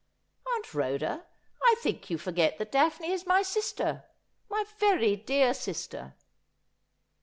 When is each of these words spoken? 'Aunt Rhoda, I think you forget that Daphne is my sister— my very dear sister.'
'Aunt 0.55 0.73
Rhoda, 0.73 1.27
I 1.61 1.75
think 1.77 2.09
you 2.09 2.17
forget 2.17 2.57
that 2.57 2.71
Daphne 2.71 3.11
is 3.11 3.27
my 3.27 3.43
sister— 3.43 4.05
my 4.49 4.65
very 4.79 5.15
dear 5.15 5.53
sister.' 5.53 6.15